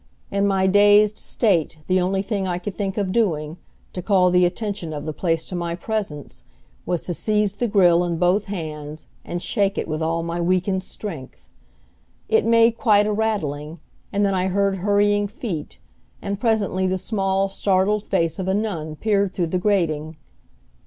In 0.31 0.47
my 0.47 0.65
dazed 0.65 1.19
state 1.19 1.77
the 1.85 2.01
only 2.01 2.23
thing 2.23 2.47
I 2.47 2.57
could 2.57 2.75
think 2.75 2.97
of 2.97 3.11
doing, 3.11 3.57
to 3.93 4.01
call 4.01 4.31
the 4.31 4.47
attention 4.47 4.93
of 4.93 5.05
the 5.05 5.13
place 5.13 5.45
to 5.45 5.55
my 5.55 5.75
presence, 5.75 6.43
was 6.87 7.03
to 7.03 7.13
seize 7.13 7.53
the 7.53 7.67
grill 7.67 8.03
in 8.03 8.17
both 8.17 8.45
hands 8.45 9.05
and 9.23 9.43
shake 9.43 9.77
it 9.77 9.87
with 9.87 10.01
all 10.01 10.23
my 10.23 10.41
weakened 10.41 10.81
strength. 10.81 11.49
It 12.27 12.45
made 12.45 12.79
quite 12.79 13.05
a 13.05 13.13
rattling, 13.13 13.79
and 14.11 14.25
then 14.25 14.33
I 14.33 14.47
heard 14.47 14.77
hurrying 14.77 15.27
feet, 15.27 15.77
and 16.19 16.39
presently 16.41 16.87
the 16.87 16.97
small, 16.97 17.47
startled 17.47 18.01
face 18.03 18.39
of 18.39 18.47
a 18.47 18.55
nun 18.55 18.95
peered 18.95 19.33
through 19.35 19.47
the 19.53 19.59
grating. 19.59 20.17